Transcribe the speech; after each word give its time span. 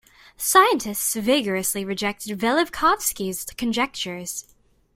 Scientists 0.35 1.13
vigorously 1.13 1.85
rejected 1.85 2.39
Velikovsky's 2.39 3.45
conjectures. 3.55 4.47